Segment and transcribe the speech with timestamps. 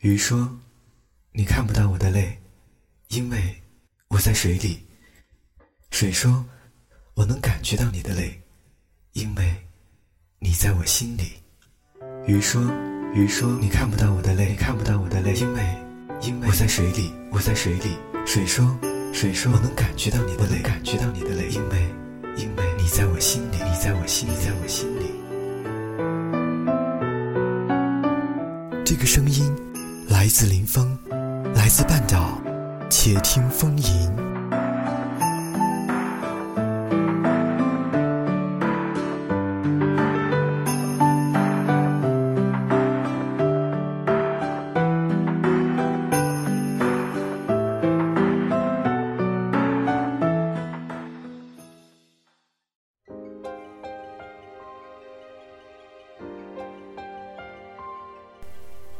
[0.00, 0.56] 鱼说
[1.34, 2.38] ：“你看不到我的泪，
[3.08, 3.60] 因为
[4.06, 4.86] 我在水里。”
[5.90, 6.46] 水说
[7.14, 8.40] ：“我能感觉到你的泪，
[9.14, 9.56] 因为
[10.38, 11.32] 你在我心里。”
[12.28, 12.62] 鱼说
[13.12, 15.64] ：“鱼说你看不到我的泪，你看不到我的泪，因为
[16.22, 18.78] 因为我在水里，我在水里。”水说
[19.12, 21.82] ：“水说我能感觉到你的泪，感觉到你的泪，因为
[22.36, 25.10] 因为你在我心里，你在我心里，在我心里。”
[28.86, 29.57] 这个声音。
[30.28, 30.86] 来自林峰，
[31.54, 32.38] 来自半岛，
[32.90, 34.14] 且听风吟。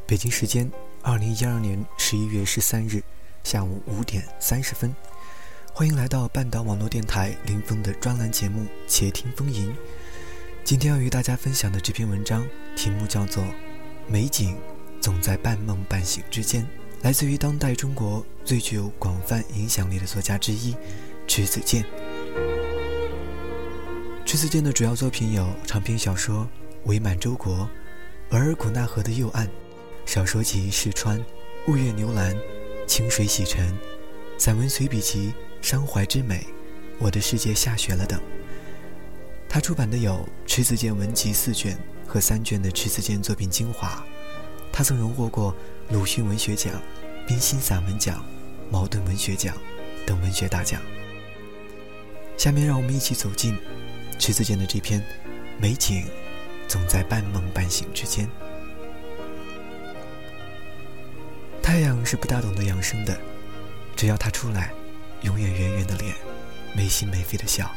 [0.07, 0.67] 北京时间。
[1.09, 3.03] 二零一二年十一月十三日
[3.43, 4.95] 下午五点三十分，
[5.73, 9.71] 欢迎来到半岛网络电台林峰的专栏节目《且听风吟》。
[10.65, 13.43] 今天要与大家分享的这篇文章题目叫做
[14.07, 14.55] 《美景
[15.01, 16.63] 总在半梦半醒之间》，
[17.01, 20.77] 来自于当代中国最具有广泛影响力的作家之一
[21.27, 21.87] 迟子建。
[24.27, 26.45] 迟子建的主要作品有长篇小说
[26.85, 27.55] 《伪满洲国》
[28.29, 29.47] 《额尔古纳河的右岸》。
[30.09, 31.19] 小说集《试川》
[31.67, 32.35] 《雾月牛栏》
[32.87, 33.71] 《清水洗尘》，
[34.39, 35.35] 散文随笔集
[35.67, 36.37] 《伤怀之美》
[36.99, 38.19] 《我的世界下雪了》等。
[39.51, 44.03] 他出版的有迟子建文集四卷和三卷的迟子建作品精华。
[44.73, 45.55] 他曾荣获过
[45.91, 46.73] 鲁迅文学奖、
[47.27, 48.25] 冰心散文奖、
[48.71, 49.55] 茅盾文学奖
[50.07, 50.81] 等文学大奖。
[52.39, 53.55] 下面让我们一起走进
[54.19, 55.01] 迟子建的这篇
[55.61, 56.07] 《美景
[56.67, 58.27] 总在半梦半醒之间》。
[61.69, 63.15] 太阳是不大懂得养生的，
[63.95, 64.73] 只要他出来，
[65.21, 66.15] 永远圆圆的脸，
[66.75, 67.71] 没心没肺的笑。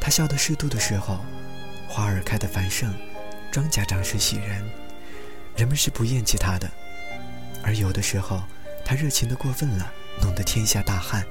[0.00, 1.18] 他笑得适度的时候，
[1.88, 2.94] 花儿开得繁盛，
[3.50, 4.64] 庄稼长势喜人，
[5.56, 6.68] 人们是不厌弃他的；
[7.64, 8.44] 而有的时候，
[8.84, 11.26] 他热情的过分了，弄得天下大旱，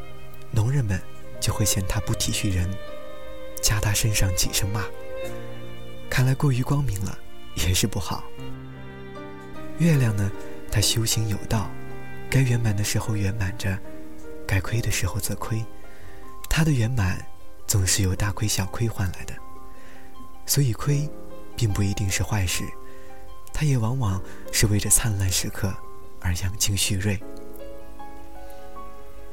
[0.52, 1.00] 农人们
[1.40, 2.70] 就会嫌他不体恤人，
[3.64, 4.84] 掐他身上几声骂。
[6.10, 7.18] 看来过于光明了，
[7.56, 8.26] 也是不好。
[9.78, 10.30] 月亮呢？
[10.72, 11.70] 他修行有道，
[12.30, 13.78] 该圆满的时候圆满着，
[14.48, 15.64] 该亏的时候则亏。
[16.50, 17.26] 他的圆满
[17.68, 19.34] 总是由大亏小亏换来的，
[20.46, 21.10] 所以亏
[21.56, 22.64] 并不一定是坏事，
[23.54, 24.22] 他也往往
[24.52, 25.74] 是为着灿烂时刻
[26.20, 27.20] 而养精蓄锐。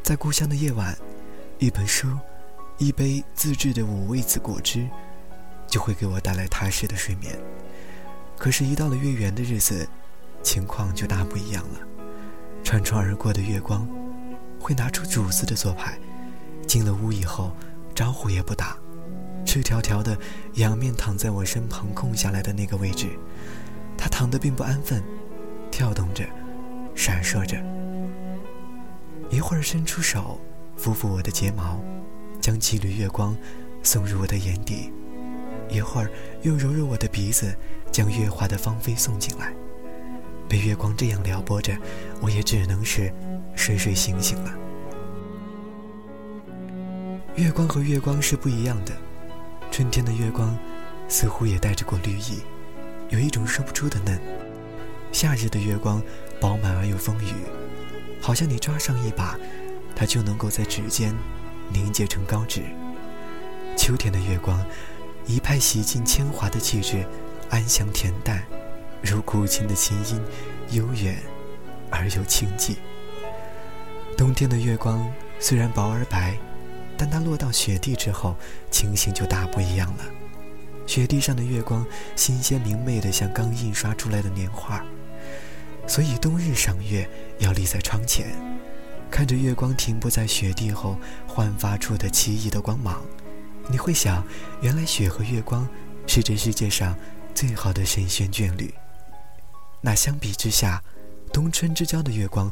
[0.02, 0.96] 在故乡的夜晚，
[1.58, 2.08] 一本书，
[2.78, 4.88] 一杯自制的五味子果汁，
[5.66, 7.36] 就会给我带来踏实的睡眠。
[8.38, 9.88] 可是，一到了月圆的日子，
[10.46, 11.80] 情况就大不一样了，
[12.62, 13.84] 穿窗而过的月光，
[14.60, 15.98] 会拿出主子的做派，
[16.68, 17.50] 进了屋以后，
[17.96, 18.78] 招呼也不打，
[19.44, 20.16] 赤条条的
[20.54, 23.08] 仰面躺在我身旁空下来的那个位置，
[23.98, 25.02] 他躺得并不安分，
[25.68, 26.24] 跳动着，
[26.94, 27.60] 闪烁着，
[29.28, 30.40] 一会儿伸出手
[30.78, 31.82] 抚抚我的睫毛，
[32.40, 33.36] 将几缕月光
[33.82, 34.92] 送入我的眼底，
[35.68, 36.08] 一会儿
[36.42, 37.52] 又揉揉我的鼻子，
[37.90, 39.52] 将月华的芳菲送进来。
[40.48, 41.76] 被月光这样撩拨着，
[42.20, 43.12] 我也只能是
[43.54, 44.52] 睡睡醒醒了。
[47.34, 48.92] 月光和月光是不一样的，
[49.70, 50.56] 春天的月光
[51.08, 52.42] 似乎也带着过绿意，
[53.10, 54.16] 有一种说不出的嫩；
[55.12, 56.02] 夏日的月光
[56.40, 57.34] 饱满而又丰腴，
[58.20, 59.38] 好像你抓上一把，
[59.94, 61.14] 它就能够在指尖
[61.70, 62.62] 凝结成膏脂。
[63.76, 64.64] 秋天的月光，
[65.26, 67.04] 一派洗尽铅华的气质，
[67.50, 68.42] 安详恬淡。
[69.02, 70.20] 如古琴的琴音，
[70.70, 71.22] 悠远
[71.90, 72.76] 而又清寂。
[74.16, 75.06] 冬天的月光
[75.38, 76.36] 虽然薄而白，
[76.96, 78.34] 但它落到雪地之后，
[78.70, 80.04] 情形就大不一样了。
[80.86, 84.84] 雪地上的月光新鲜明媚的，像刚印刷出来的年画。
[85.86, 88.34] 所以冬日赏月要立在窗前，
[89.10, 93.04] 看着月光停泊在雪地后焕发出的奇异的光芒，
[93.68, 94.24] 你会想，
[94.62, 95.68] 原来雪和月光
[96.06, 96.96] 是这世界上
[97.34, 98.72] 最好的神仙眷侣。
[99.86, 100.82] 那相比之下，
[101.32, 102.50] 冬春之交的月光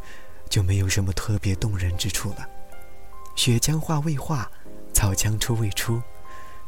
[0.49, 2.49] 就没有什么特别动人之处了。
[3.35, 4.49] 雪将化未化，
[4.93, 6.01] 草将出未出，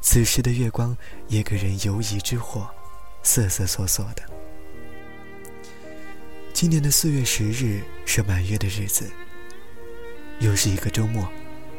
[0.00, 0.96] 此时的月光
[1.28, 2.66] 也给人犹疑之惑，
[3.22, 4.22] 瑟瑟索索的。
[6.52, 9.08] 今年的四月十日是满月的日子，
[10.40, 11.28] 又是一个周末，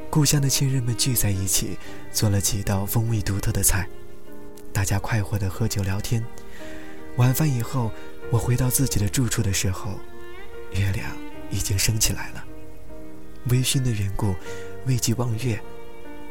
[0.09, 1.77] 故乡的亲人们聚在一起，
[2.13, 3.85] 做了几道风味独特的菜，
[4.71, 6.23] 大家快活的喝酒聊天。
[7.17, 7.91] 晚饭以后。
[8.29, 9.99] 我回到自己的住处的时候，
[10.71, 11.09] 月亮
[11.49, 12.43] 已经升起来了。
[13.49, 14.35] 微醺的缘故，
[14.85, 15.59] 未及望月，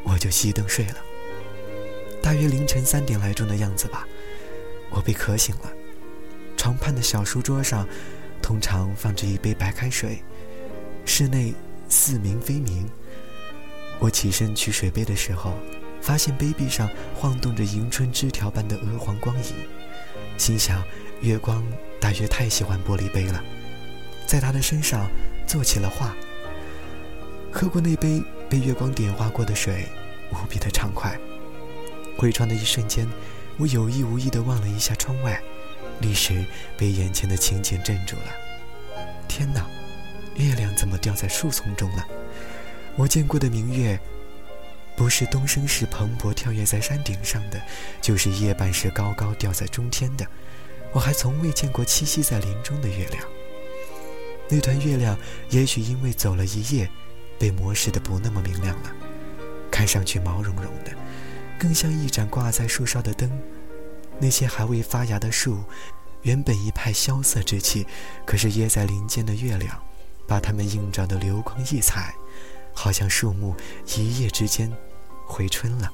[0.03, 0.97] 我就熄灯睡了。
[2.21, 4.07] 大约凌晨三点来钟的样子吧，
[4.91, 5.71] 我被渴醒了。
[6.55, 7.87] 床畔的小书桌上，
[8.41, 10.21] 通常放着一杯白开水，
[11.05, 11.53] 室内
[11.89, 12.87] 似明非明。
[13.99, 15.53] 我起身取水杯的时候，
[15.99, 19.55] 发现杯壁上晃动着迎春枝条般的鹅黄光影，
[20.37, 20.83] 心想
[21.21, 21.63] 月光
[21.99, 23.43] 大约太喜欢玻璃杯了，
[24.25, 25.09] 在他的身上
[25.47, 26.15] 做起了画。
[27.51, 29.87] 喝过那杯被月光点化过的水，
[30.31, 31.17] 无比的畅快。
[32.17, 33.07] 回床的一瞬间，
[33.57, 35.41] 我有意无意地望了一下窗外，
[36.01, 36.45] 立时
[36.77, 39.03] 被眼前的情景镇住了。
[39.27, 39.65] 天哪，
[40.35, 42.05] 月亮怎么掉在树丛中了？
[42.95, 43.99] 我见过的明月，
[44.95, 47.61] 不是东升时蓬勃跳跃在山顶上的，
[48.01, 50.25] 就是夜半时高高吊在中天的。
[50.93, 53.23] 我还从未见过栖息在林中的月亮。
[54.49, 55.17] 那团月亮，
[55.49, 56.89] 也许因为走了一夜。
[57.39, 58.91] 被磨蚀的不那么明亮了，
[59.69, 60.91] 看上去毛茸茸的，
[61.59, 63.29] 更像一盏挂在树梢的灯。
[64.19, 65.63] 那些还未发芽的树，
[66.23, 67.85] 原本一派萧瑟之气，
[68.25, 69.79] 可是掖在林间的月亮，
[70.27, 72.11] 把它们映照得流光溢彩，
[72.73, 73.55] 好像树木
[73.95, 74.75] 一夜之间
[75.27, 75.93] 回春了。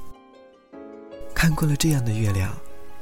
[1.36, 2.58] 看过了这样的月亮，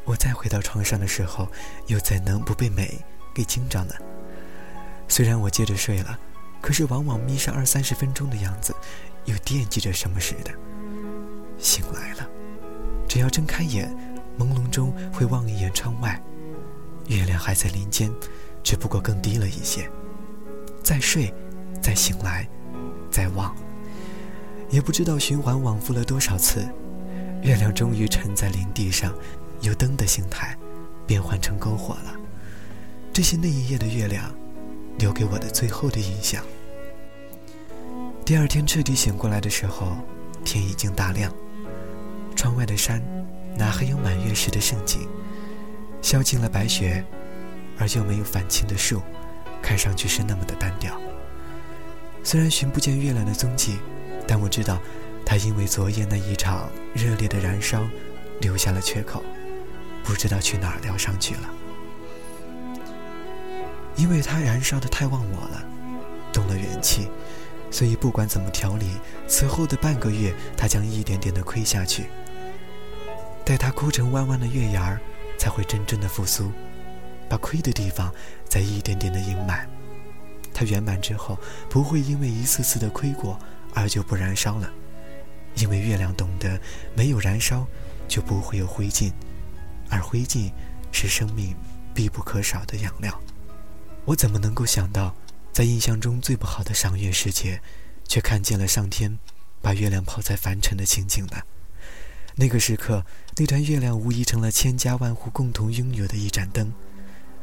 [0.06, 1.48] 我再回到床上的时候，
[1.88, 3.00] 又怎能不被美
[3.34, 3.94] 给惊着呢？
[5.08, 6.20] 虽然我接着睡了。
[6.62, 8.72] 可是，往往眯上二三十分钟的样子，
[9.26, 10.52] 又惦记着什么似的。
[11.58, 12.30] 醒来了，
[13.10, 13.92] 只要睁开眼，
[14.38, 16.22] 朦胧中会望一眼窗外，
[17.08, 18.12] 月亮还在林间，
[18.62, 19.90] 只不过更低了一些。
[20.84, 21.34] 再睡，
[21.82, 22.48] 再醒来，
[23.10, 23.56] 再望，
[24.70, 26.64] 也不知道循环往复了多少次，
[27.42, 29.12] 月亮终于沉在林地上，
[29.62, 30.58] 由灯的形态
[31.08, 32.16] 变换成篝火了。
[33.14, 34.32] 这些那一夜的月亮。
[35.00, 36.44] 留给我的最后的印象。
[38.24, 39.98] 第二天彻底醒过来的时候，
[40.46, 41.34] 天已经大亮，
[42.36, 43.02] 窗外的山
[43.58, 45.08] 哪还有满月时的盛景？
[46.04, 47.04] 消尽了白雪，
[47.80, 49.02] 而又没有返青的树，
[49.62, 51.00] 看上去是那么的单调。
[52.24, 53.80] 虽然寻不见月亮的踪迹，
[54.28, 54.80] 但我知道，
[55.26, 57.82] 它因为昨夜那一场热烈的燃烧，
[58.40, 59.24] 留下了缺口，
[60.04, 61.50] 不知道去哪儿疗伤去了。
[63.96, 65.64] 因为它燃烧的太忘我了，
[66.32, 67.10] 动了元气，
[67.70, 72.06] 所以不管怎么调理，此后的半个月，它将一点点的亏下去。
[73.44, 75.00] 待它枯成弯弯的月牙儿，
[75.38, 76.52] 才会真正的复苏，
[77.28, 78.12] 把亏的地方
[78.48, 79.70] 再一点点的盈满。
[80.54, 81.38] 它圆满之后，
[81.70, 83.38] 不会因为一次次的亏过
[83.74, 84.72] 而就不燃烧了，
[85.56, 86.60] 因为月亮懂得，
[86.96, 87.68] 没有燃烧
[88.08, 89.12] 就不会有灰烬，
[89.92, 90.52] 而灰烬
[90.92, 91.56] 是生命
[91.94, 93.22] 必不可少的养料。
[94.06, 95.16] 我怎么能够想到，
[95.54, 97.62] 在印象中最不好的赏月时节，
[98.08, 99.20] 却看见了上天
[99.62, 101.38] 把月亮抛在凡尘的情景呢？
[102.36, 103.06] 那个时刻，
[103.36, 106.74] 那团月亮无疑成了千家万户共同拥有的一盏灯。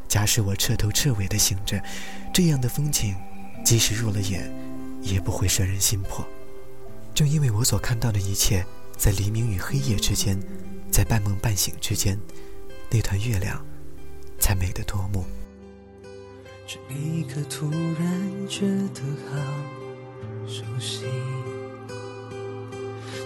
[0.08, 1.80] 假使我彻头彻尾的醒着，
[2.32, 3.14] 这样的风景，
[3.62, 4.50] 即使入了眼，
[5.02, 6.26] 也不会摄人心魄。
[7.14, 8.64] 正因为我所看到的一切，
[8.96, 10.40] 在黎明与黑夜之间，
[10.98, 12.18] 在半梦半醒之间，
[12.90, 13.64] 那团月亮，
[14.40, 15.24] 才美得夺目。
[16.66, 19.38] 这一刻突然觉得好
[20.44, 21.04] 熟悉，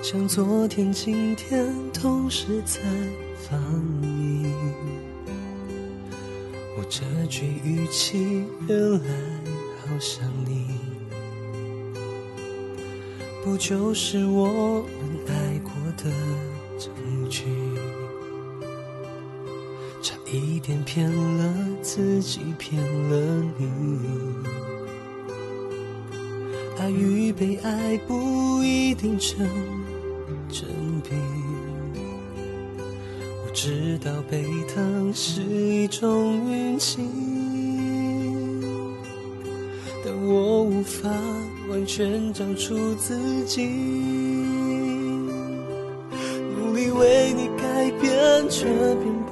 [0.02, 2.78] 像昨天、今天同时在
[3.49, 3.58] 放
[4.02, 4.52] 映。
[6.76, 9.08] 我这句语气原来
[9.80, 10.66] 好像你，
[13.42, 16.12] 不就是我们爱过的
[20.62, 21.52] 点骗了
[21.83, 23.69] 自己，骗了你。
[26.78, 29.47] 爱与被爱不一定成
[30.49, 30.69] 正
[31.02, 31.11] 比。
[33.45, 37.02] 我知道被疼是一种运气，
[40.04, 41.09] 但我无法
[41.69, 43.66] 完全找出自己。
[46.57, 49.31] 努力为你改变，却变不。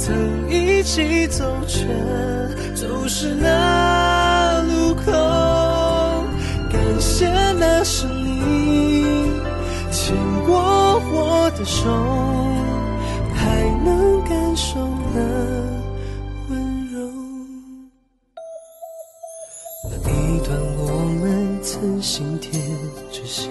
[0.00, 1.84] 曾一起走着，
[2.74, 5.12] 走失那路口。
[6.72, 9.30] 感谢那是你
[9.92, 10.16] 牵
[10.46, 10.56] 过
[11.12, 11.90] 我的手，
[13.34, 14.78] 还能感受
[15.14, 15.20] 那
[16.48, 16.98] 温柔。
[19.84, 20.82] 那一段我
[21.20, 22.58] 们曾心贴
[23.12, 23.50] 着心。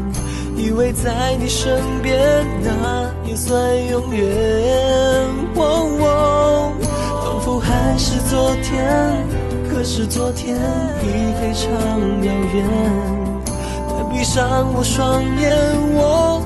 [0.61, 4.27] 以为在你身边，那也算永远。
[5.55, 6.71] 哦，
[7.23, 8.85] 仿佛还是昨天，
[9.67, 10.55] 可是昨天
[11.01, 11.07] 已
[11.41, 11.67] 非常
[12.23, 12.63] 遥远。
[13.87, 15.51] 再闭上我双眼，
[15.95, 16.45] 我。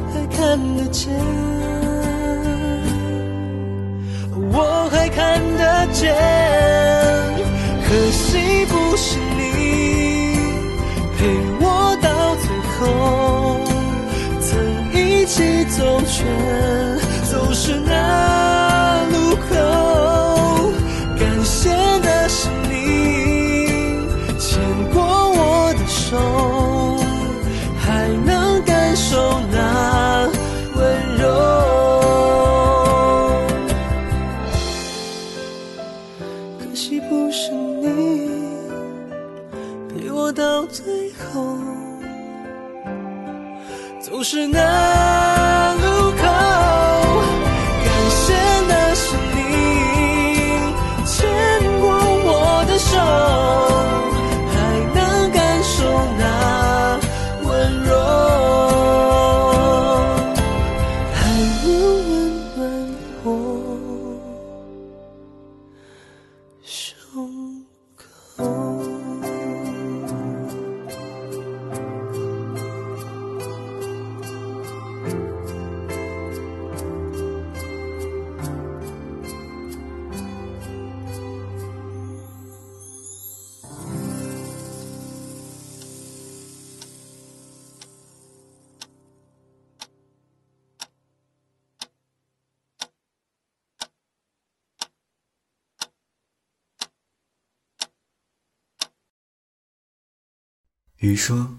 [101.00, 101.58] 鱼说：“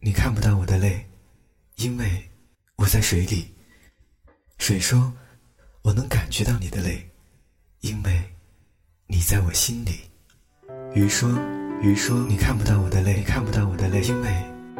[0.00, 1.06] 你看不到我的泪，
[1.76, 2.30] 因为
[2.76, 3.52] 我在水里。”
[4.56, 5.12] 水说
[5.82, 7.06] ：“我能感觉到你的泪，
[7.80, 8.22] 因为
[9.06, 10.00] 你在我心里。”
[10.96, 11.38] 鱼说
[11.82, 14.30] ：“鱼说你看不到我的泪，你看不到我的泪，因为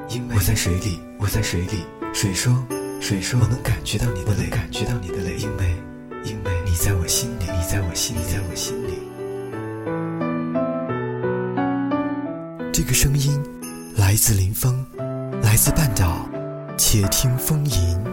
[0.09, 2.67] 因为我在水里，我在水里。”水说
[3.03, 5.77] ：“水说我能感觉到你的泪，感觉到你的泪，因为
[6.25, 8.95] 因为你在我心里，你在我心里，在我心里。”
[12.73, 13.54] 这个声音。
[14.05, 14.85] 来自林峰，
[15.43, 16.29] 来自半岛，
[16.77, 18.04] 且听风吟。